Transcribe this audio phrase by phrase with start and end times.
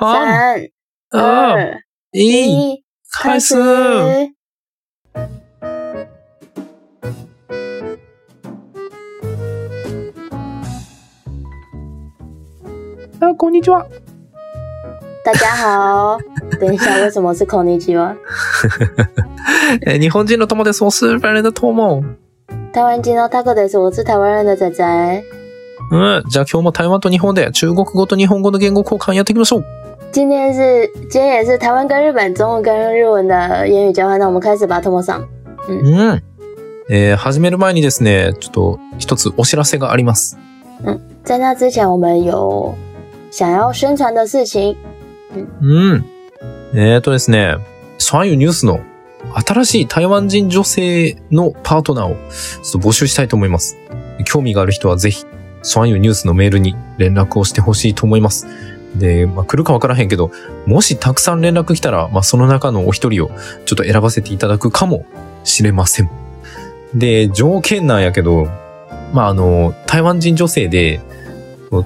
[0.00, 0.58] 三、二、
[1.12, 2.84] 二、一，一，
[3.22, 3.54] 开始。
[13.20, 13.86] 啊，こんにちは。
[15.24, 16.18] 大家好。
[16.58, 18.16] 等一下，为什么是口尼基吗？
[19.86, 20.82] えー日本人の友です。
[20.82, 22.02] 我是日本人的友。
[22.72, 23.78] 台湾金のタコです。
[23.78, 25.24] 我是台湾人的仔仔。
[25.92, 26.24] うん。
[26.28, 29.83] じゃあ今日も台湾と日本で中国語と日本語の言語交換やっていきましょう。
[30.14, 35.26] 今天是今天也是台湾跟日本中文跟日文的言语交换，那我们開始吧，ともさん。
[35.68, 36.22] うん。
[36.88, 40.38] えー始める前にですね、ちょっと一つお知らせがあります。
[41.24, 42.72] 在那之前，我们有
[43.32, 44.76] 想要宣传的事情。
[45.60, 46.04] うん。
[46.74, 47.56] えーとですね、
[47.98, 48.78] そういうニュースの
[49.44, 52.10] 新しい台湾人女性のパートナーを
[52.62, 53.76] ちょっと募集したいと思います。
[54.24, 55.24] 興味がある人はぜひ、
[55.62, 58.46] そういうニュースのメールに連絡をしてほしいと思います。
[58.94, 60.30] で、まあ、来るかわからへんけど、
[60.66, 63.30] もしたくさん連絡来たら、まあ、その中のお一人を
[63.64, 65.04] ちょっと選ばせていただくかも
[65.42, 66.10] しれません。
[66.94, 68.46] で、条件なんやけど、
[69.12, 71.00] まあ、あの、台湾人女性で、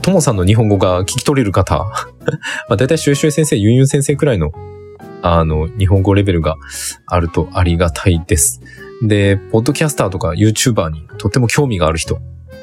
[0.03, 1.79] ともさんの日本語が聞き取れる方、
[2.69, 4.53] まあ、だいたいシュエシュエ先生、ユンユン先生くらいの、
[5.23, 6.57] あの、日本語レベルが
[7.07, 8.61] あるとありがたいです。
[9.03, 12.19] で、ポッドキャスターとか YouTuber にとっても興味がある人。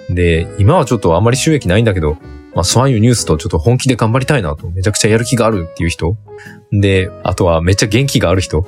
[0.10, 2.18] で、今はちょっとあんまり収益ないんだけど、
[2.56, 6.18] まあ、そういうニュースとちょっと本気で頑張りたいなと、めちゃくちゃやる気があるっていう人。
[6.72, 8.66] で、あとはめっちゃ元気がある人。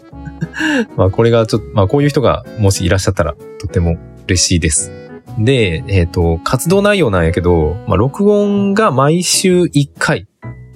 [0.98, 4.92] まあ、これがちょっと、まあ、こういう人がもしいらっしゃったらとても嬉しいです。
[5.40, 10.28] で、えっ、と、活動内容なんやけど、まあ、録音が毎週1回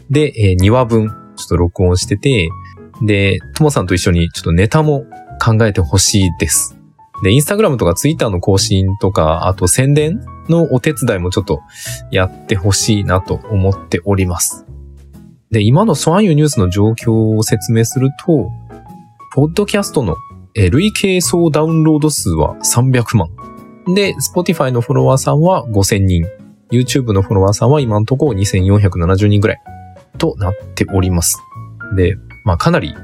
[0.09, 2.48] で、え2話分、ちょっと録音してて、
[3.02, 5.06] で、ともさんと一緒にちょっとネタも
[5.44, 6.78] 考えてほしいです。
[7.23, 11.61] で、インスタグラムとかツイッターの更新とか、あと宣伝のお手伝いもちょっと
[12.11, 14.67] やってほしいなと思っております。
[15.49, 18.52] で、今のソアンユニュースの状況を説明すると、
[19.33, 20.16] ポッドキャストの
[20.53, 23.29] 累計総ダウンロード数は300万。
[23.95, 26.25] で、Spotify のフォロワーさんは5000人。
[26.72, 29.61] YouTube のフォロワーさんは今のところ2470人ぐらい
[30.17, 31.38] となっております。
[31.95, 32.95] で、まあかなり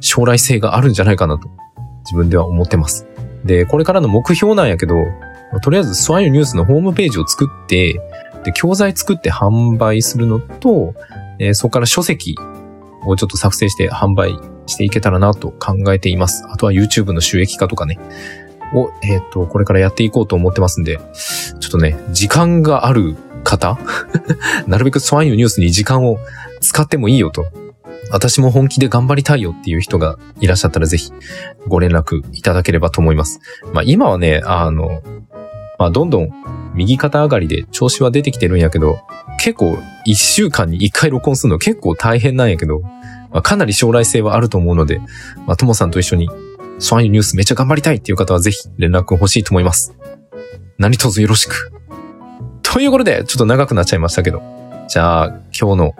[0.00, 1.48] 将来性があるんじゃないかなと
[2.04, 3.06] 自分では思ってます。
[3.44, 4.94] で、これからの目標なんやけど、
[5.62, 8.00] とりあえずスワイユニュースのホームページを作って、
[8.44, 10.94] で、教材作って販売するのと、
[11.38, 12.36] えーそこから書籍
[13.06, 16.44] をちょっと作成して販売していけたらなと考えています。
[16.50, 17.98] あとは YouTube の収益化とかね、
[18.74, 20.98] を、えっ、と、これからやっていこうと思ってますんで、
[21.60, 23.78] ちょっとね、時間がある方
[24.66, 26.18] なるべくスワイユニュースに時間を
[26.60, 27.46] 使ってもいいよと。
[28.10, 31.12] 私も本気で頑張りたいよっていう人がいらっしゃったらぜひ
[31.66, 33.40] ご連絡いただければと思います。
[33.74, 35.02] まあ今はね、あの、
[35.78, 36.30] まあどんどん
[36.74, 39.00] 右肩上がりで調子は出てきてるんやけど、
[39.40, 44.98] 結構一週間に一回録音するの結構大変なんやけど、まあ、かなり将来性はあると思うので、
[45.46, 46.28] まあともさんと一緒に
[46.78, 49.94] そういうニュースめっちゃ頑張りたいっていう方はぜひ連絡欲しいと思います。
[50.78, 51.72] 何卒よろしく。
[52.62, 54.42] ということで、ちょっと長くなっちゃいましたけど。
[54.88, 55.26] じゃあ、
[55.58, 55.94] 今日の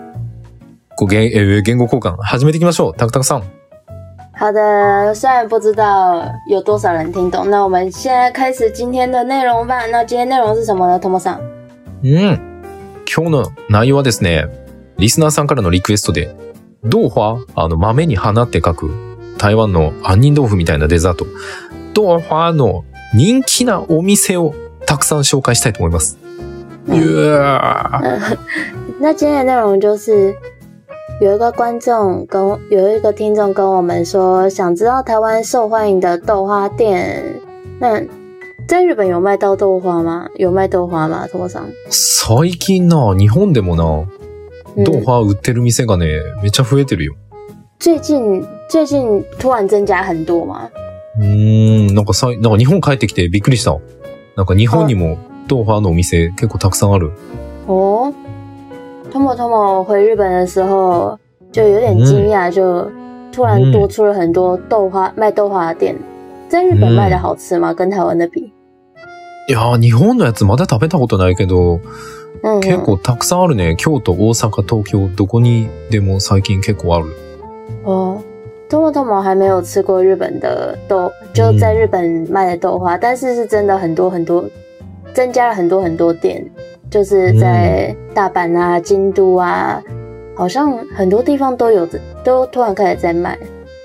[0.97, 2.94] ご言,、えー言語交換始めていきましょう。
[2.94, 3.57] タクタクさん。
[4.38, 9.84] 好的，虽然不知道有多少人听懂，那我们现在开始今天的内容吧。
[9.87, 11.41] 那今天内容是什么呢，ともさん？
[12.04, 12.41] うん。
[13.04, 14.47] 今日の内容はですね、
[14.97, 16.37] リスナーさんからのリクエストで、
[16.84, 18.91] 豆花、あの、豆に花って書く、
[19.38, 21.26] 台湾の杏仁豆腐みたいなデザート、
[21.97, 22.84] 豆花の
[23.15, 24.55] 人気なお店を
[24.87, 26.16] たくさん紹介したいと思います。
[26.87, 27.03] いやー
[28.05, 28.20] 呃，
[29.03, 30.32] 那今天的内容就是
[31.21, 32.41] 有一个观众跟
[32.71, 37.25] 有一个听众跟我们说，想知道台湾受欢迎的豆花店。
[37.81, 38.01] 那
[38.69, 40.29] 在日本有卖到豆花吗？
[40.37, 41.27] 有卖豆花吗？
[41.27, 41.73] ともさん？
[41.91, 44.06] 最近な、日本でもな、
[44.77, 47.15] 嗯豆花売ってる店がね、めっちゃ増えてるよ。
[47.81, 50.71] 最近最近突然增加很多吗？
[51.19, 53.77] うーん、なんかさい、なんか日本帰ってきてびっくりした。
[54.37, 55.19] なんか日本にも
[55.50, 57.11] 豆花のお店結構たくさんある。
[57.67, 58.38] 哦，托
[59.13, 61.18] 莫托莫回日本的时候
[61.51, 62.89] 就有点惊讶，就
[63.31, 65.95] 突然多出了很多豆花、卖豆花的店。
[66.50, 67.74] 在日本卖的好吃吗？
[67.74, 68.51] 跟台湾的比？
[69.48, 71.80] いやー、日本のやつまだ食べたことないけど、
[72.44, 73.75] 嗯，結構たくさんあるね。
[73.75, 77.07] 京都、大阪、東京、どこにでも最近結構ある。
[77.83, 78.21] 哦，
[78.69, 84.45] 托莫托莫还没有吃过日本的豆，就在日本卖的豆花，但是是真的很多很多，
[85.13, 86.45] 增加了很多很多店，
[86.90, 89.82] 就是在大阪啊、京都啊，
[90.35, 93.38] 好像很多地方都有的，都突然开始在卖。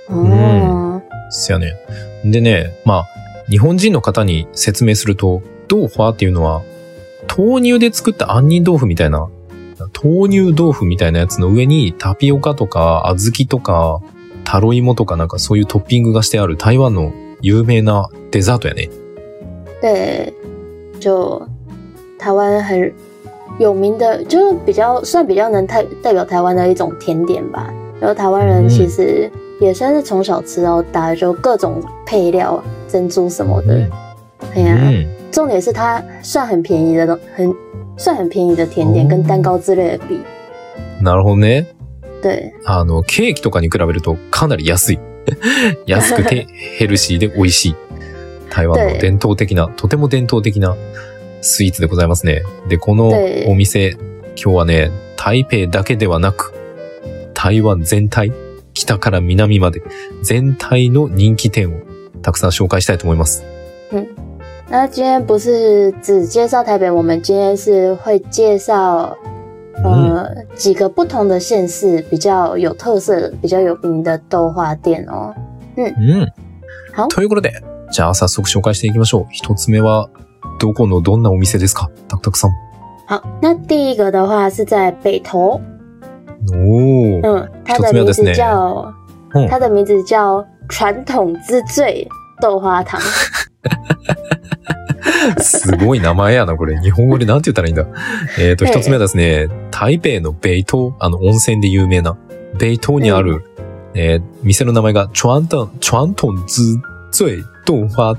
[0.09, 1.73] 哦，すやね。
[2.23, 3.05] でね、まあ、
[3.50, 6.61] 日本人の方に説明すると、豆花っていうのは、
[7.27, 9.27] 豆乳で作った杏仁豆腐みたいな、
[10.01, 14.00] 豆乳豆腐みたいなやつの上にタピオカとか小豆とか
[14.45, 17.11] タロイモとかなんかそういうトッピングがしてある台湾の
[17.41, 18.89] 有名なデザートやね。
[19.81, 20.33] 对，
[21.00, 21.45] 就
[22.22, 22.92] 台湾很
[23.58, 27.72] 有名的，就是比较算比较能代代表台湾的一种甜点吧。
[28.00, 29.30] 然后台湾人其实
[29.60, 33.88] 也算是从小吃到大，就各种配料、珍珠什么的。
[34.54, 35.06] 哎呀、うん。
[35.30, 37.54] 重点是它算很便宜的东，很
[37.96, 40.20] 算很便宜的甜点，哦跟蛋糕之类的比，
[41.02, 41.66] なるほどね。
[42.22, 45.00] 对あの、ケーキとかに比べるとかなり安い。
[45.86, 46.46] 安くて
[46.78, 47.76] ヘルシーで美味しい。
[48.48, 50.75] 台湾の 伝統的な、とても伝統的な
[51.43, 52.41] スイーツでございますね。
[52.69, 53.91] で、この对お店、
[54.35, 56.53] 今日はね、台北だけではなく、
[57.33, 58.31] 台湾全体、
[58.73, 59.83] 北から南まで、
[60.23, 61.81] 全体の人気店を
[62.21, 63.43] たくさん紹介したいと思います。
[64.69, 69.15] 那今天不是只介绍台北，我们今天是会介绍
[69.83, 70.15] うん。
[70.15, 75.33] 呃几个不同的县市比较有特色、比较有名的豆花店哦。
[75.75, 76.27] うん。
[76.93, 77.51] 好ということで、
[77.91, 79.25] じゃあ早速紹介していきましょう。
[79.31, 80.09] 一つ目は、
[80.63, 81.89] どこのどんなお店ですか？
[82.07, 82.51] タクタクさん。
[83.06, 85.60] 好，那第一个的话是在北投，
[86.54, 87.19] おー。
[87.21, 88.94] 嗯，它的名字叫
[89.33, 92.07] 嗯它的名字叫传统之最
[92.42, 92.98] 豆花堂。
[95.42, 96.80] すごい名前やな、これ。
[96.80, 97.86] 日本語でなんて言ったらいいんだ？
[98.39, 102.15] えっ、と、ええ一つ目はですね、台北の北東、あの、温泉で有名な、
[102.57, 103.44] 北東にある、
[103.95, 106.80] えー店の名前が、チュアントン、チュアントンズ
[107.12, 108.15] 最豆花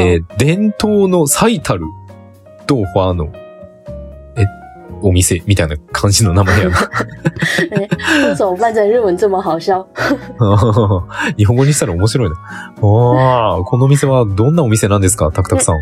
[0.00, 1.84] えー伝統の最たる
[2.68, 3.26] 豆花の、
[4.36, 4.46] え、
[5.02, 6.76] お店みたいな感じの名前やな。
[8.28, 9.84] 为什么翻成日文这么好笑？
[11.36, 12.36] 日本語にしたら面白いな。
[12.82, 15.76] ああ、この店はどんなお店なんですかタクタクさん。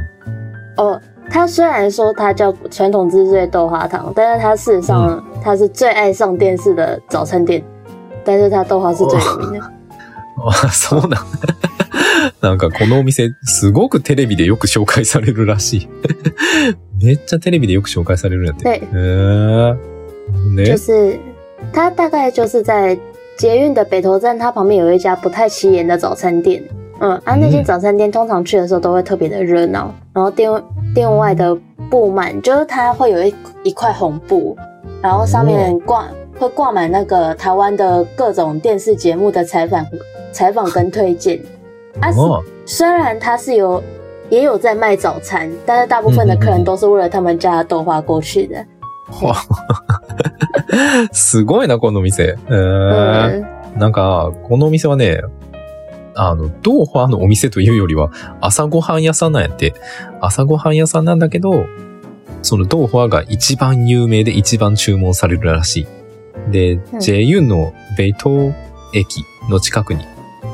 [0.77, 7.63] 哦，它虽然说它叫传统之最豆花堂，但是它事实上它是最爱上电视的早餐店，
[8.25, 9.61] 但是它豆花是最有名的。
[10.43, 11.21] あ、そうなん。
[12.42, 15.88] なんかこのお店、すごくテレビでよく紹介されるらしい。
[17.04, 18.70] めっちゃテレビでよく紹介されるんやって。
[18.70, 20.78] へ对，え就ね。
[20.78, 21.20] 是
[21.72, 22.98] 它大概就是在
[23.38, 26.64] 捷运的北投站，它旁边有一家不太起眼的早餐店。
[27.00, 30.50] 嗯，啊，那间嗯早餐店通常去的时候都会特别的热闹，然后店
[30.94, 31.54] 店外的
[31.90, 34.56] 布满，就是它会有一一块红布，
[35.02, 36.08] 然后上面挂
[36.40, 39.86] 会挂满那个台湾的各种电视节目的采访
[40.32, 41.40] 采访跟推荐。
[42.01, 42.13] 啊，
[42.67, 43.83] 虽然它是有
[44.31, 48.65] 也有在卖早餐，但是大部分的客人都是为了他们家的豆花过去的。
[49.23, 49.35] わ
[51.13, 52.37] すごいな、この店。
[52.49, 53.45] えー
[53.75, 55.21] 嗯，なんか、このお店はね、
[56.15, 58.11] あの、ドーファーのお店というよりは、
[58.41, 59.75] 朝ごはん屋さんなんやって。
[60.21, 61.65] 朝ごはん屋さんなんだけど、
[62.43, 65.87] そのドーファーが一番有名で一番注文されるらしい。
[66.53, 68.55] で、うん JU の北東
[68.95, 70.05] 駅の近くに、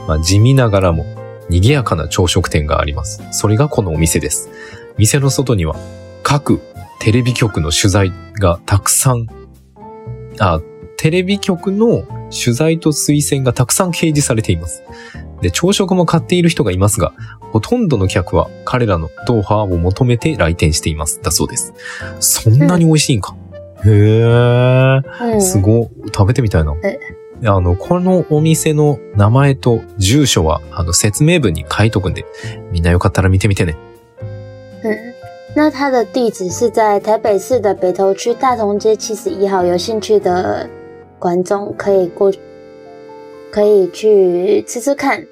[0.09, 1.05] まあ、地味ながらも
[1.48, 3.22] 賑やかな朝食店があります。
[3.31, 4.50] それがこのお店です。
[4.98, 5.76] 店の外には
[6.22, 6.60] 各
[6.98, 9.26] テレビ局の取材がたくさん、
[10.38, 10.60] あ、
[10.96, 14.82] テレビ局の取材と推薦がたくさん掲示されています。
[15.43, 17.12] で、朝食も買っている人がいますが、
[17.52, 21.20] ほとんどの客は彼らのドーハーを求めて来店しています。
[21.22, 21.75] だそうです。
[22.20, 23.37] そんなに美味しいんか？
[23.84, 25.02] へー。
[25.37, 25.88] 嗯すごい。
[26.06, 26.75] 食べてみたいな。
[27.43, 32.25] えあの、このお店の名前と住所は、あの、説明文に書いとくんで、
[32.72, 33.77] みんなよかったら見てみてね。
[34.82, 34.96] 嗯，
[35.55, 40.69] 那它的地址是在台北市的北投区大同街七十一号，有兴趣的
[41.19, 42.32] 观众可以过，
[43.51, 45.27] 可以去吃吃看。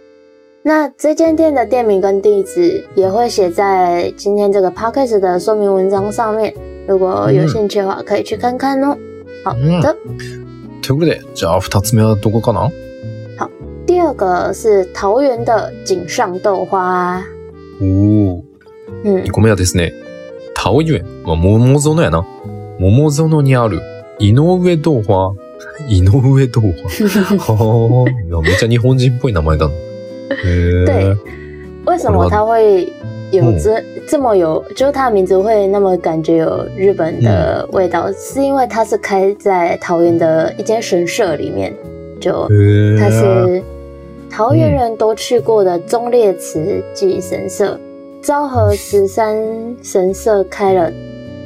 [0.63, 6.55] 那这间店的店名跟地址也会写在今天这个 podcast 的说明文章上面，
[6.87, 8.97] 如果有兴趣的话，可以去看看哦。
[9.45, 9.53] 好
[9.83, 9.95] 的，
[10.87, 12.71] ということで、じゃあ二つ目はどこかな
[13.87, 17.23] 第二个是桃园的井上豆花，
[17.81, 18.43] おー。
[19.05, 19.93] 嗯2個目はですね、
[20.55, 21.23] タオユエン。
[21.25, 22.27] まあ、桃園やな。
[22.79, 23.81] 桃園にある、
[24.19, 25.35] 井上豆花。
[25.89, 26.69] 井上豆花。
[27.39, 28.11] は あ。
[28.27, 29.73] いやめっちゃ日本人っぽい名前だな。
[29.73, 29.77] へ
[30.87, 31.17] 对え。
[31.87, 32.91] 为什么它会
[33.34, 41.74] 有这、这么有，就是它的名字会那么感觉有日本的味道，是因为它是开在桃园的一间神社里面，
[42.20, 43.00] 就へえ。
[43.00, 43.64] 它是
[44.30, 47.80] 桃园人都去过的忠烈祠祭神社，
[48.22, 49.36] 昭和十三
[49.82, 50.92] 神社开了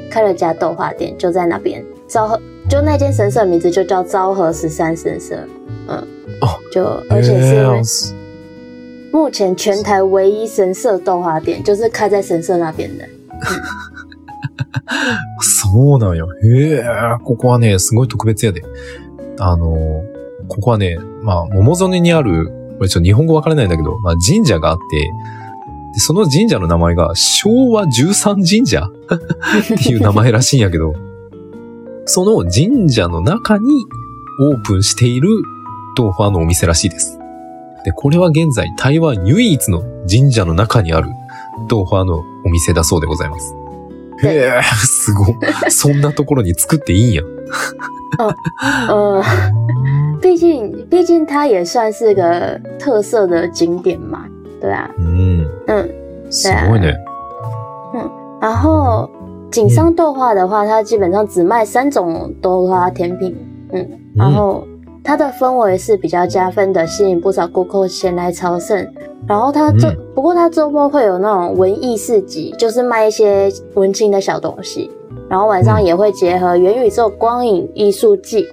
[0.09, 1.83] 开了家豆花店，就在那边。
[2.07, 5.35] 昭和就那间神社名字就叫昭和十三神社，
[5.87, 5.97] 嗯，
[6.41, 8.16] 哦，就而且是へえ
[9.12, 13.04] 目前全台唯一神社豆花店，就是开在神社那边的。
[15.40, 16.24] そうなんや。
[16.42, 16.84] へえ、
[17.24, 18.62] ここはね、すごい特別やで。
[19.38, 20.02] あの、
[20.48, 22.48] ここはね、まあ、桃園にある、
[22.78, 25.10] これちょっと日本語わからないんだけど、まあ神社があって、
[25.94, 28.86] でその神社の名前が昭和13神社
[29.74, 30.94] っていう名前らしいんやけど、
[32.04, 33.84] その神社の中に
[34.40, 35.28] オープンしている
[35.96, 37.17] 豆腐のお店らしいです。
[37.84, 41.08] で、これは現在台湾唯一の神社の中にある
[41.70, 43.54] 豆腐屋のお店だそうでございます。
[44.22, 45.36] へえ、すごい。
[45.70, 47.22] そんなところに作っていいんや。
[48.88, 49.22] 呃，
[50.20, 54.24] 毕竟毕竟它也算是个特色的景点嘛，
[54.60, 55.46] 对啊，うん。
[55.66, 55.88] 嗯，
[56.30, 56.96] すごいね。
[58.40, 59.08] 然后
[59.50, 63.36] 锦上豆花的话，它基本上只卖三种豆花甜品，
[63.72, 64.66] 嗯，然后
[65.07, 68.87] 它的氛围是比较加分的，吸引不少顾客前来朝圣。
[69.27, 74.89] 然后它周、嗯不过它周末会有那种文艺市集，就是卖一些文青的小东西。
[75.29, 78.47] 然后晚上嗯也会结合元宇宙光影艺术季，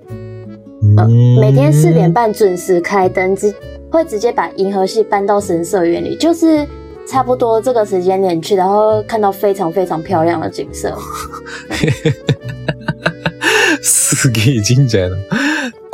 [0.96, 3.54] 呃うん每天四点半准时开灯，直
[3.90, 6.66] 会直接把银河系搬到神社园里，就是
[7.06, 10.96] 差不多这个时间点去，然后看到非常非常漂亮的景色。
[13.82, 15.16] すげえ神社やな。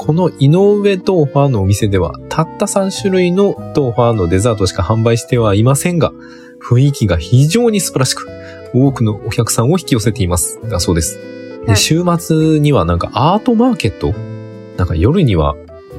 [0.04, 6.12] この井上豆腐のお店では、たった3種類の豆腐のデザートしか販売してはいませんが、
[6.60, 8.28] 雰囲気が非常に素晴らしく、
[8.74, 10.60] 多くのお客さんを引き寄せています。
[10.68, 11.20] だそうです。
[11.20, 14.12] で、はい週末にはなんかアートマーケット
[14.76, 15.56] なんか夜には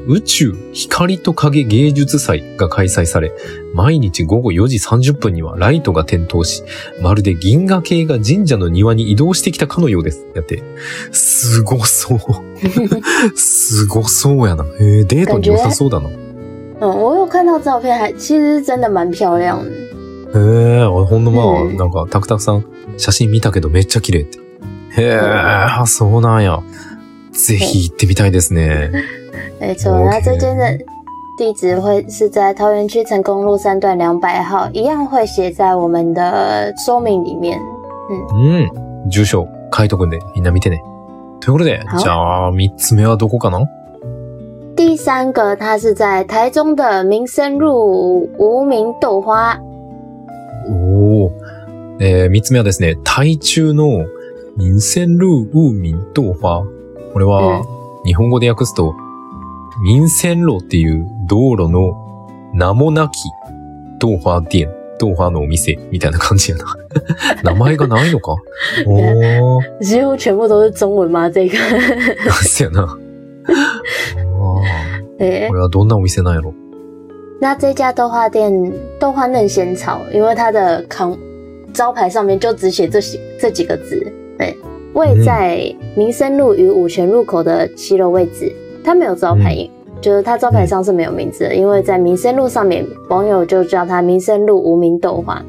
[0.08, 3.32] 宇宙光と影芸術祭が開催され、
[3.72, 6.64] 毎日午後4時30分にはライトが点灯し、
[7.00, 10.26] まるで銀河系が神社の庭に移動してきたかのようです。
[10.34, 10.60] やって。
[11.12, 12.18] すごそう。
[13.34, 14.64] すごそうやな。
[14.80, 16.08] えー、デートに良さそうだな。
[16.80, 19.70] 嗯，我有看到照片，还其实真的蛮漂亮的。
[20.34, 22.64] へえ、俺ほんのまあ、うんなんか、たくたくさん
[22.96, 24.38] 写真見たけどめっちゃ綺麗って。
[24.96, 26.60] へえ、あそうなんや。
[27.32, 28.90] ぜひ行ってみたいですね。
[29.60, 30.78] 没错，OK 那这间的
[31.38, 37.58] 地址会是在桃园区成功路三段两百号，一样会写在我们的说明里面。
[38.10, 38.68] うん。
[39.10, 40.82] 住所書いとくんで、みんな見てね。
[41.44, 43.66] ということで好、じゃあ、三つ目はどこかな？
[44.76, 49.60] 第三个，它是在台中的民生路无名豆花。
[50.68, 51.32] おお。
[52.00, 54.06] えー、三つ目はですね、台中の
[54.56, 56.64] 民線路ウーミン豆花。
[57.12, 57.64] これは、
[58.04, 58.94] 日本語で訳すと、
[59.84, 63.18] 民線路っていう道路の名もなき
[64.00, 64.68] 豆花店、
[65.04, 66.64] 豆花のお店みたいな感じやな。
[67.42, 68.36] 名前がないのか？
[68.86, 69.80] おー。
[69.80, 71.28] 几乎全部都是中文吗？
[71.28, 71.56] 这个，
[72.42, 72.98] そうやな。
[73.48, 74.60] あ
[75.18, 75.54] 对ーこ。
[75.54, 76.52] れはどんなお店なんやろ？
[77.40, 81.18] 那这家豆花店豆花嫩仙草，因为它的扛
[81.74, 84.00] 招牌上面就只写这几这几个字，
[84.38, 84.56] 对，
[84.94, 88.54] 位在民生路与五泉路口的七楼位置，
[88.84, 89.68] 它没有招牌，
[90.01, 95.41] 就是它招牌上是没有名字的，因为在民生路上面，网友就叫它民生路无名豆花。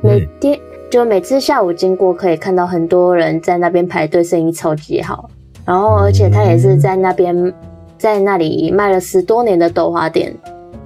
[0.00, 0.58] 每天
[0.90, 5.28] 就每次下午经过，可以看到很多人在那边排队，生意超级好。
[5.64, 7.52] 然后，而且它也是在那边，
[7.98, 10.34] 在那里卖了十多年的豆花店。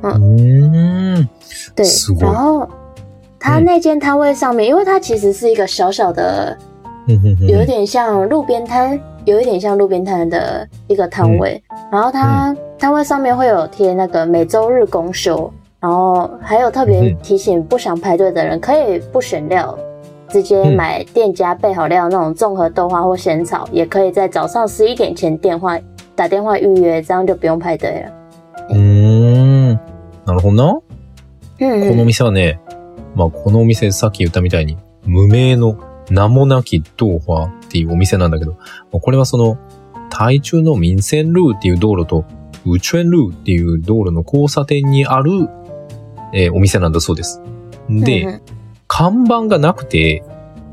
[0.02, 1.28] うーん。
[1.74, 2.68] 对すご，い然后
[3.38, 6.56] 它那间摊位上面，因为它其实是一个小小的，
[7.48, 11.62] 有一点像路边摊，有一点像路边摊的一个摊位。
[11.90, 19.77] 然后它 摊位上面会有贴那个每周日公休，然后还有特别嗯提醒不想排队的人可以不选料。
[20.27, 25.77] 直接嗯买店家备好料那种综合豆花或仙草，也可以在早上十一点前电话
[26.15, 28.11] 打电话预约，这样就不用排队了。
[28.69, 29.79] うーん。
[30.25, 30.81] なるほどな。
[31.59, 32.59] 嗯このお店はね、
[33.13, 35.77] まあこのお店さっき言ったみたいに、無名の
[36.09, 38.57] 名もなき豆花っていうお店なんだけど、ま
[38.93, 39.59] あこれはその、
[40.09, 42.25] 台中の民線路っていう道路と、
[42.65, 45.31] 宇泉路っていう道路の交差点にある、
[46.33, 47.41] えーお店なんだそうです。
[47.89, 48.41] で、嗯
[48.93, 50.21] 看板がなくて、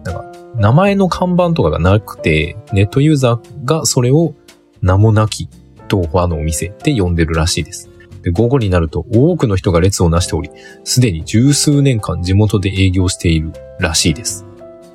[0.02, 4.34] なんか、名前の看板とかがなくて、ネットユーザーがそれを
[4.82, 5.48] 名もなき
[5.88, 7.90] 豆腐のお店って呼んでるらしいです。
[8.22, 10.50] で午後になると多くの人が列をなしており、
[10.82, 14.44] すでに十数年間地元で営業しているらしいです。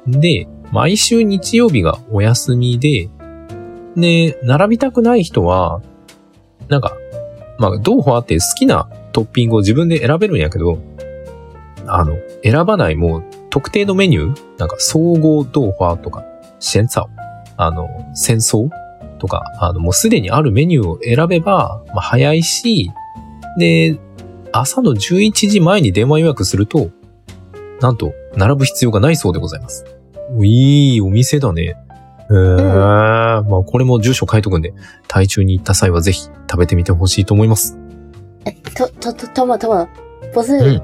[0.05, 3.09] で、毎週日曜日がお休みで、
[3.95, 5.81] で、並びたくない人は、
[6.67, 6.95] なんか、
[7.59, 10.79] まあ、豆腐あって好きなトッピングを自分で選べるんやけど、
[11.85, 16.23] あの、選ばないもう特定のメニューなんか総合豆腐とか、
[16.59, 17.09] シェンツァオ、
[17.57, 18.69] あの、戦争
[19.19, 22.91] とか、あの、もうすでにあるメニューを選べば、まあ、早いし、
[23.57, 23.99] で、
[24.51, 26.89] 朝の11時前に電話予約すると、
[27.81, 29.85] なんと、並ぶ必要がないそうでございます。
[30.41, 31.75] いいお店だね。
[32.29, 34.73] へえ、まあこれも住所書いとくんで、
[35.07, 37.77] 台中に行った際はぜひ食べてみてほしいと思います。
[38.45, 39.87] 哎，托托托托莫托莫，
[40.33, 40.81] 不是、嗯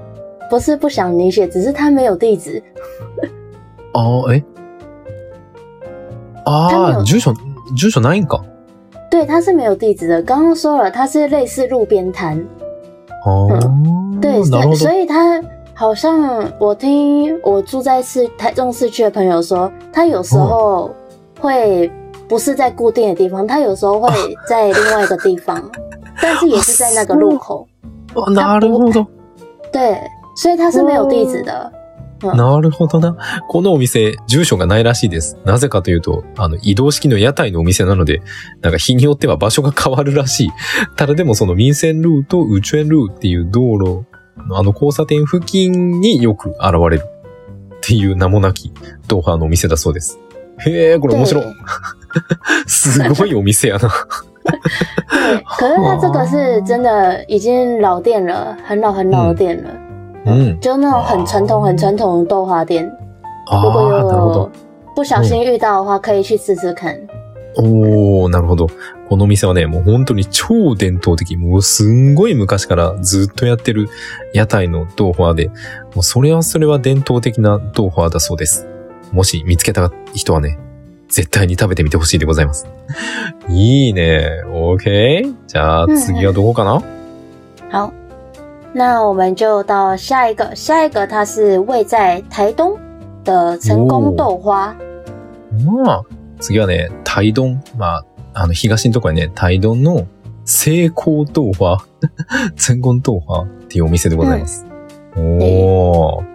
[0.49, 2.63] 不是不想你写，只是他没有地址。
[3.93, 4.43] ああ、え？
[6.43, 7.35] あ住所、
[7.77, 8.41] 住所ないんか？
[9.11, 10.23] 对，它是没有地址的。
[10.23, 12.43] 刚刚说了，它是类似路边摊。
[13.25, 14.43] ああ、对，
[14.75, 14.91] 所。
[14.91, 15.39] 以它
[15.75, 20.89] 好像我听我住在市台中市区的朋友说，他有时候
[21.39, 21.91] 会
[22.27, 24.09] 不是在固定的地方，他有时候会
[24.47, 25.61] 在另外一个地方，
[26.21, 27.67] 但是也是在那个路口。
[28.15, 29.05] あなるほど。
[29.71, 29.99] 对，
[30.35, 31.71] 所以它是没有地址的。
[32.21, 33.15] なるほどな。
[33.47, 35.37] このお店、住所がないらしいです。
[35.45, 38.21] なぜかというと、あの、移動式の屋台のお店なので、
[38.61, 40.49] なんか日によっては場所が変わるらしい。
[40.97, 44.05] ただでもその民生路と宇宙路っていう道路
[44.49, 48.73] のあの交差点付近によく現れるっていう名もなき
[49.07, 50.19] ドーハーのお店だそうです。
[50.65, 51.43] へえ、これ面白い。
[52.67, 53.89] すごいお店やな。
[54.43, 54.57] 对，
[55.57, 59.69] 可是它这个是真的已经老店了，很老很老的店了。
[60.25, 60.59] うん。
[60.59, 62.91] 就那种很传统、很传统的豆花店。
[63.47, 64.51] あ如果有。
[64.95, 66.95] 不小心遇到的话，可以去试试看。
[67.55, 68.67] おー、なるほど。
[69.07, 73.87] この店はね、もう本当に超伝統的、もうすんごい昔からずっとやってる
[74.33, 75.47] 屋台のドーファーで、
[75.95, 78.67] もうそれはそれは伝統的なドーファーだそうです。
[79.11, 80.57] もし見つけた人はね、
[81.07, 82.67] 絶対に食べてみてほしいでございます。
[83.49, 84.43] いいね。
[84.45, 85.35] OK?
[85.47, 86.81] じゃあ次はどこかな、
[87.71, 87.91] 好，
[88.73, 92.77] 那我们就到下一个，下一个它是位在台东
[93.23, 94.75] 的成功豆花。
[95.65, 96.03] まあ、
[96.39, 97.57] 次はね、台東。
[97.75, 100.05] まあ、あの、東のとこはね、台東の
[100.45, 101.79] 成功豆花、
[102.55, 104.65] 成功豆花っていうお店でございます。
[105.17, 106.28] おー。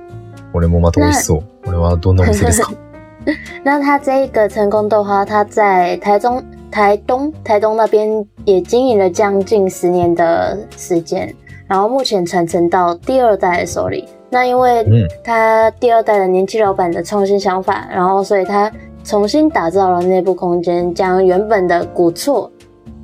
[0.54, 1.44] これもまた美味しそう。
[1.66, 2.72] これはどんなお店ですか
[3.64, 11.34] 那它这一个成功豆花，它在台中、台东、台东那边也经营了将近十年的时间，
[11.68, 14.08] 然后目前传承到第二代的手里。
[14.32, 18.72] 那因为嗯他第二代的年轻老板的创新想法，然后所以他
[19.04, 22.50] 重新打造了内部空间，将原本的古厝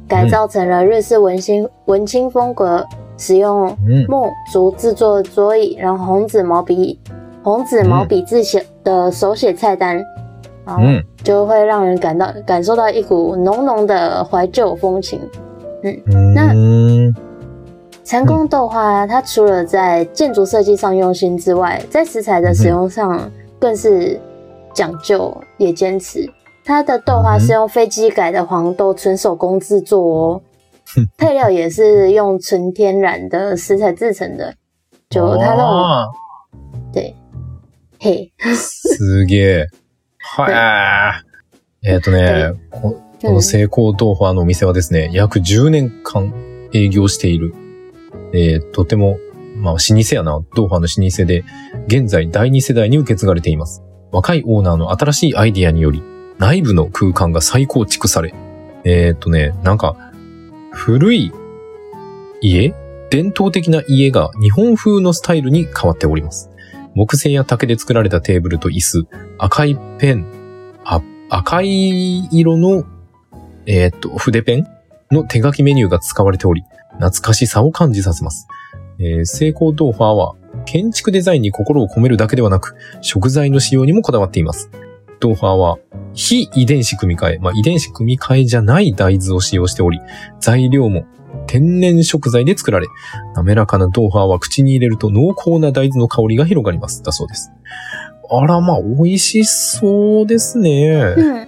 [0.08, 2.86] 改造成了日式文青文青风格，
[3.18, 4.06] 使用うん。
[4.08, 7.00] 木竹制作桌椅，然后红纸毛笔
[7.44, 9.98] 红纸毛笔字写的手写菜单，
[10.66, 11.04] 然后うん。
[11.24, 15.20] 就会让人感到感受到一股浓浓的怀旧风情。
[15.82, 17.14] うーん。
[18.04, 24.20] 成功豆花，它除了在建筑设计上用心之外，在食材的使用上更是
[24.72, 26.24] 讲究也坚持。
[26.64, 30.42] 它的豆花是用非机改的黄豆纯手工制作哦，
[31.18, 34.54] 配料也是用纯天然的食材制成的，
[35.10, 36.06] 就它那种あ
[36.94, 37.16] 对，
[38.03, 39.67] 嘿，ーすげえ。
[40.19, 41.23] は
[41.83, 41.89] い。
[41.89, 46.33] えっ、とね、ここの成功豆腐のお店はですね、約10年間
[46.73, 47.55] 営業している、
[48.33, 49.19] えーとても、
[49.57, 51.45] まあ、老舗やな、豆腐の老舗で、
[51.89, 53.83] 現在第2世代に受け継がれています。
[54.13, 56.03] 若いオーナーの新しいアイディアにより、
[56.39, 58.35] 内部の空間が再構築され、
[58.85, 59.95] えっ、とね、なんか、
[60.73, 61.33] 古い
[62.41, 62.75] 家？
[63.11, 66.50] 伝統的な家が日本風のスタイルに変わっております。
[66.95, 69.07] 木製や竹で作られたテーブルと椅子、
[69.39, 70.27] 赤いペン、
[70.85, 72.85] あ赤い色の、
[73.67, 74.67] えーっと、筆ペン
[75.11, 78.49] の手書きメニューが使われており、懐かしさを感じさせます。
[78.99, 80.35] えー成功ドーファーは、
[80.67, 84.71] 建築デザインに心を込めるだけではなく、食材の使用にもこだわっています。
[85.21, 85.79] ドーファーは、
[86.13, 90.01] 非遺伝子組み換え、まあ、遺伝子組み換えじゃない大豆を使用しており、
[90.41, 91.05] 材料も
[91.47, 92.87] 天然食材で作られ、
[93.35, 97.03] 滑らかなドーファーは口に入れると濃厚な大豆の香りが広がります。
[97.03, 97.51] だそうです。
[98.31, 101.15] あら、まあ、美味しそうですね。
[101.17, 101.47] 嗯，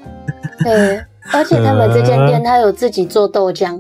[0.64, 3.76] 对，而且他们这间店它有自己做豆浆，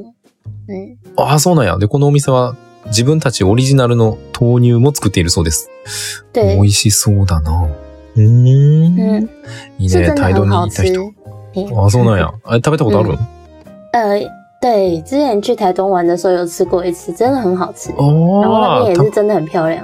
[0.68, 1.76] 嗯，ああ、そうなんや。
[1.78, 5.68] で、このお店は自分たちオリジナルの豆乳も作っているそうです。
[6.32, 7.68] 对美，味しそうだな。
[8.14, 9.00] うーん。
[9.00, 9.28] 嗯，
[9.78, 10.14] いいね。
[10.14, 11.12] 態度にいた人。。
[11.54, 12.32] 嘿ああ、そうなんや。
[12.44, 13.18] あれ食べたことある？
[14.62, 17.90] 对，之前去台东玩的时候有吃过一次，真的很好吃。
[17.90, 19.82] 然后那边也是真的很漂亮。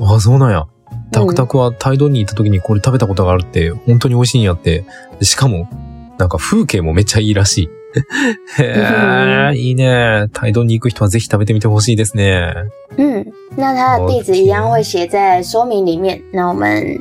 [0.00, 0.64] た、あそうなんや。
[1.12, 4.84] タクタクは態度に行った時にこれ食べたことがあるって、本当に美味しいんやって。
[5.18, 5.68] でしかも、
[6.16, 7.68] なんか風景もめっちゃいいらしい。
[8.62, 10.28] へえ、いいね。
[10.32, 12.52] 態度に行く人はぜひ食べてみてほしいですね。
[12.96, 16.22] 嗯，那它的地址一样会写在说明里面。
[16.32, 16.98] 那我们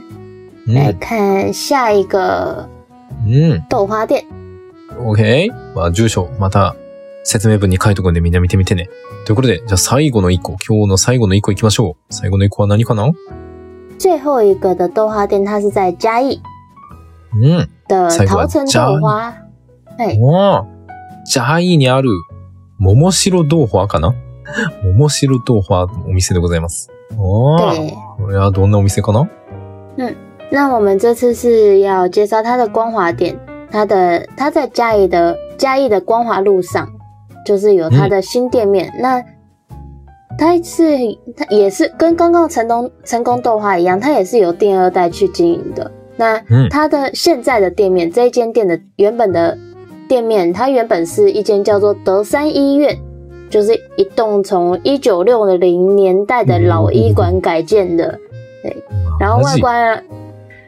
[0.66, 1.00] 来うん。
[1.00, 2.68] 看下一个
[3.26, 3.64] うん。
[3.70, 4.24] 豆花店。
[5.06, 5.52] OK?
[5.76, 6.76] まあ、住所、また
[7.30, 8.88] 説明文に書いとくんでみんな見てみてね。
[9.26, 12.14] ということで、じゃあ最後の一個、今日の最後の一個行きましょう。
[12.14, 13.12] 最後の一個は何かな？
[14.00, 16.42] 最后一个的豆花店，它是在嘉义。
[17.34, 17.68] うん。
[17.90, 19.34] 的桃城豆花。
[19.98, 20.66] 哎，おー
[21.26, 22.10] ジャイにある、
[22.80, 24.14] 桃城豆花かな？
[24.96, 26.90] 桃城豆花のお店でございます。
[27.18, 27.94] おー对。
[28.18, 29.28] これはどんなお店かな？
[30.50, 33.38] 那我们这次是要介绍它的光华店，
[33.70, 36.88] 它的它在嘉义的嘉义的光华路上，
[37.48, 38.92] 就是有它的新店面。
[39.00, 39.24] 那
[40.38, 40.84] 它是
[41.38, 45.90] 它也是跟刚刚成功成功豆花一样，它也是由店二代去经营的。
[46.18, 49.58] 那嗯它的现在的店面，这一间店的原本的
[50.10, 53.00] 店面，它原本是一间叫做德山医院，
[53.50, 58.20] 就是一栋从一九六零年代的老医馆改建的。
[58.62, 58.76] 对
[59.20, 60.04] 然后外观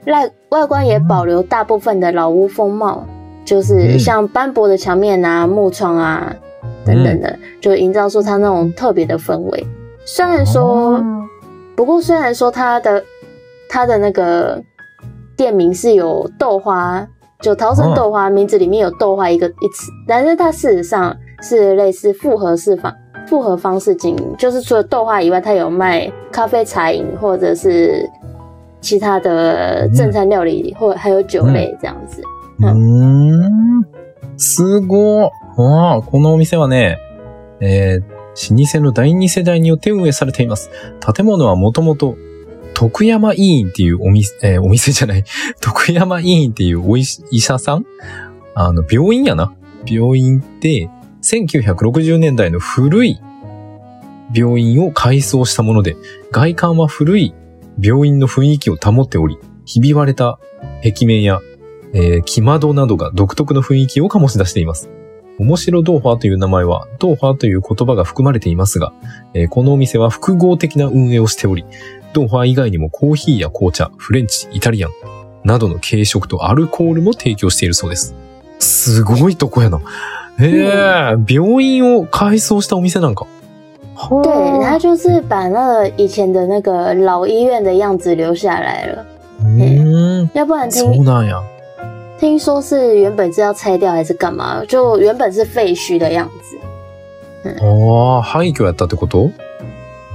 [0.06, 3.04] 外外观也保留大部分的老屋风貌，
[3.46, 6.36] 就是嗯像斑驳的墙面啊、木窗啊
[6.94, 9.68] 等等的，就营造出它那种特别的氛围。
[10.06, 11.00] 虽然说，
[11.76, 13.04] 不过虽然说它的
[13.70, 14.62] 它的那个
[15.38, 17.08] 店名是有豆花，
[17.42, 22.94] 就桃城豆花名字里面有豆花一个一词，但是它事实上是类似复合式方
[23.28, 28.10] 复合方式经营，就是除了豆花以外，它有卖咖啡茶饮或者是
[28.82, 32.24] 其他的正餐料理，或还有酒类这样子。
[32.60, 33.86] うーん。
[34.40, 35.30] すごい。
[35.58, 36.98] ああ、このお店はね、
[37.62, 40.72] えー、老舗の第二世代によって運営されています。
[41.14, 42.18] 建物はもともと、
[42.74, 45.26] 徳山医院っていうお店、えーお店じゃない。
[45.60, 47.86] 徳山医院っていうお医医者さん？
[48.56, 49.54] あの、病院やな。
[49.86, 50.90] 病院って、
[51.22, 53.20] 1960年代の古い
[54.34, 55.98] 病院を改装したもので、
[56.32, 57.34] 外観は古い
[57.82, 60.40] 病院の雰囲気を保っており、ひび割れた
[60.84, 61.42] 壁面や
[61.94, 64.90] えー、木窓などが独特の雰囲気を醸し出しています。
[65.40, 68.92] 面白豆花という名前は、豆花という言葉が含まれていますが、
[69.34, 71.66] えーこのお店は複合的な運営をしており、
[72.14, 74.92] 豆花以外にもコーヒーや紅茶、フレンチ、イタリアン
[75.46, 78.16] などの軽食とアルコールも提供しているそうです。
[78.60, 79.80] すごいとこやな。
[80.40, 83.26] へえ、病院を改装したお店なんか。
[83.96, 84.32] は对，
[84.66, 89.06] あ它就是把那个以前的那个老医院的样子留下来了，
[89.42, 91.42] うーん、要不然そう听なんや。
[92.20, 94.62] 听说是原本是要拆掉还是干嘛？
[94.66, 96.58] 就原本是废墟的样子。
[97.46, 99.32] ああ、廃墟やったってこと？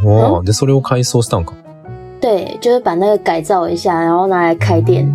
[0.05, 1.55] ああ、で、それを改装したんか？
[2.21, 5.07] 对，就是把那个改造一下，然后拿来开店。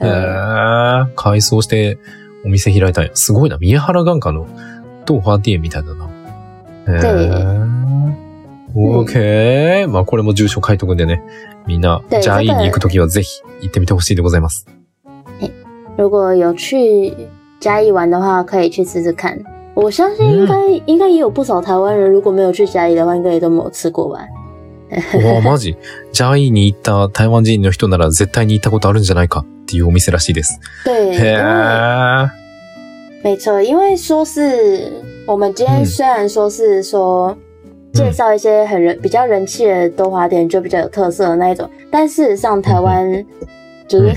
[0.00, 1.98] へ嗯え、改装して
[2.44, 3.10] お店開いたんや。
[3.12, 3.58] すごいな。
[3.58, 4.46] 宮原眼科の
[5.06, 6.06] 豆花店みたいだな。
[6.88, 7.74] へえ。
[8.74, 9.88] オーケー。
[9.88, 11.22] まあこれも住所書いとくんでね。
[11.66, 14.66] みんな、对ジャイ这个に行くときはぜひ行ってみてほしいでございます。
[15.97, 17.13] 如果有去
[17.59, 19.37] 嘉义玩的话，可以去吃吃看。
[19.75, 24.25] 我相信应该、应该也有不少台湾人，如果没有去嘉义的话，应该也都没有吃过吧。
[25.13, 25.75] おー マジ
[26.11, 30.59] ジャイに行った台湾人の人なら絶対に行ったことあるんじゃないかっていうお店らしいです。
[30.83, 32.29] 对，へ因为え。
[33.23, 34.91] 没错，因为说是
[35.27, 37.37] 我们今天嗯虽然说是说
[37.93, 43.23] 介绍一些很人比较人气的豆花店，就比较有特色的那一种，但事实上台湾
[43.87, 44.15] 就是、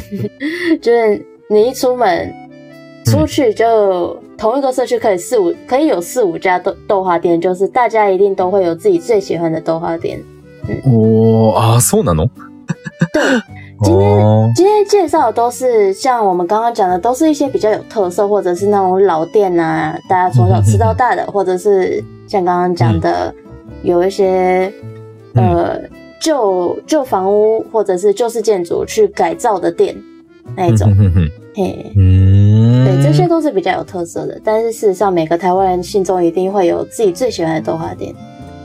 [0.81, 2.33] 就是 你一出门
[3.05, 10.21] 出去就同一个社区可以四五可以有四五家豆豆花店，就是大家一定都会有自己最喜欢的豆花店。
[10.87, 12.29] おー、あー、そうなの
[13.13, 13.23] 对，
[13.83, 23.35] 今天今天介绍的都是像我们刚刚讲的，都是一些比较有特色，或者是那种老店啊，大家从小吃到大的，或者是像刚刚讲的，
[23.83, 24.73] 有一些
[25.35, 25.81] 呃
[26.21, 29.97] 旧旧房屋或者是旧式建筑去改造的店
[30.57, 34.40] 那一种，ふんふんふん 嘿，うーん对，这些都是比较有特色的。
[34.44, 38.14] 但是事实上，每个台湾人心中一定会有自己最喜欢的豆花店。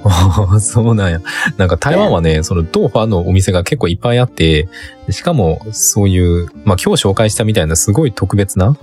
[0.60, 1.20] そうなんや。
[1.56, 4.68] なんか台湾はね、その豆花のお店が結構いっぱいあって、
[5.08, 8.76] しかもそういう、まあ今日紹介したみたいなすごい特別な、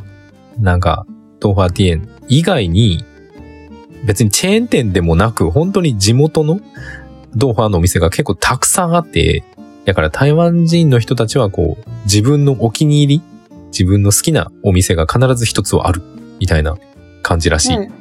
[0.60, 1.06] なんか
[1.39, 3.06] 豆花店以外に、
[4.06, 6.62] 別にチェーン店でもなく、本当に地元の
[7.36, 9.43] 豆花のお店が結構たくさんあって、
[9.86, 13.22] だから台湾人の人たちはこう、自分のお気に入り、
[13.72, 16.02] 自分の好きなお店が必ず一つはある、
[16.40, 16.78] みたいな
[17.22, 17.76] 感じらしい。
[17.76, 17.92] 嗯，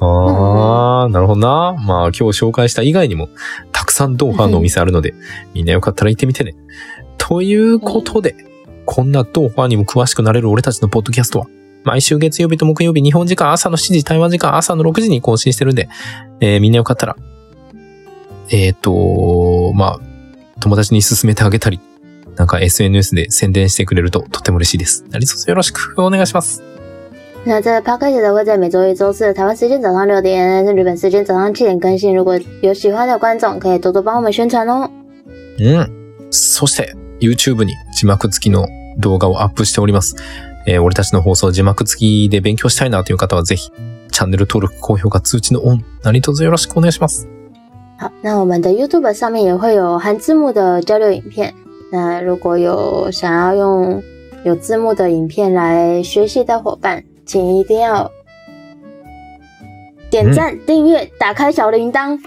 [0.00, 1.76] ああ、なるほどな。
[1.84, 3.28] まあ今日紹介した以外にも、
[3.70, 5.14] たくさんドーハーのお店あるので、
[5.54, 6.54] みんなよかったら行ってみてね。
[7.18, 8.34] ということで、
[8.84, 11.46] こんなドーハーにも詳しくなれる俺たちのポッドキャストは、
[11.84, 15.88] 毎週月曜日と木曜日、日本時間朝の7時、台湾時間朝の6時に更新してるんで、
[16.40, 17.16] えーみんなよかったら、
[18.50, 20.00] えっ、と、まあ、
[20.60, 21.80] 友達に勧めてあげたり、
[22.36, 25.04] なんか SNS で宣伝してくれるととても嬉しいです。
[25.10, 26.62] 何卒よろしくお願いします。
[27.44, 32.14] 那这个 podcast 呢会在每周一、周四的台湾时间早上六点，是日本时间早上七点更新。
[32.14, 34.88] 如果有喜欢的观众，可以多多帮我们宣传哦。
[35.58, 35.90] うん。
[36.30, 40.14] そして、YouTube に字幕付きの動画をアップしております。
[40.66, 43.70] えー俺たちの放送字幕付きで勉強したいなという方はぜひ、
[44.12, 47.26] チャンネル登録、高評価、通知のオン、何卒よろしくお願いします。
[47.98, 51.52] 好，那我们的 YouTube 上面也会有含字幕的交流影片。
[51.92, 54.02] 那如果有想要用
[54.44, 58.10] 有字幕的影片来学习的伙伴，请一定要
[60.10, 62.18] 点赞、订阅、打开小铃铛。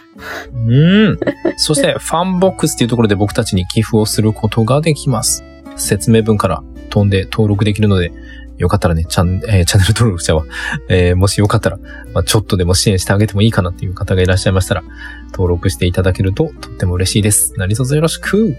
[0.68, 0.70] う
[1.14, 1.18] ん。
[1.58, 5.44] そして、 ファンボックスっていうところで僕たちに寄付をすることができます。
[5.76, 8.12] 説明文から飛んで登録できるので、
[8.58, 10.46] よかったらね、チャン、えーチャンネル登録者は、
[10.90, 11.78] えーもしよかったら、
[12.14, 14.84] まあ、ちょっとでも支援してあげてもいいかなっていう方がいらっしゃいましたら、
[15.32, 17.54] 登録していただけるととっても嬉しいです。
[17.58, 18.56] 何卒よろしく。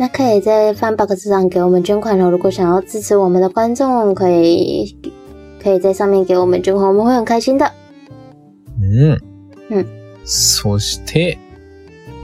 [0.00, 2.30] 那可以在 Funbox 上给我们捐款哦。
[2.30, 4.96] 如果想要支持我们的观众，可以
[5.62, 7.70] 可以在上面给我们捐款，我们会很开心的。
[8.80, 9.18] うん。
[9.68, 9.86] うん。
[10.24, 11.36] そして、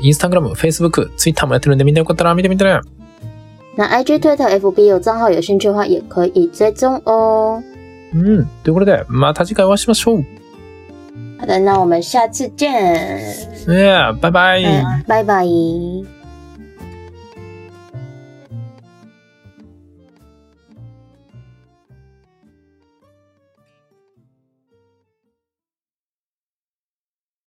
[0.01, 2.81] インスタグラム、フェイスブック、ツイッターもやってるんでみんなよかったら見てみてね。
[3.77, 7.63] 那 IG、Twitter、FB 有账号，有兴趣的话也可以追踪哦。
[8.15, 8.47] うん。
[8.65, 10.25] ということで、また次回お会いしましょう。
[11.39, 12.73] 好的，那我们下次见。
[13.67, 14.65] ねえ、バイバイ。
[14.65, 16.16] 嗯，拜拜。